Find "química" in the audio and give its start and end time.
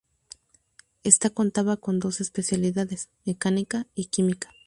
4.05-4.49